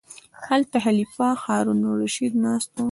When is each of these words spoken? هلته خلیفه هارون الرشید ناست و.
هلته 0.47 0.77
خلیفه 0.85 1.27
هارون 1.43 1.81
الرشید 1.91 2.33
ناست 2.43 2.71
و. 2.77 2.79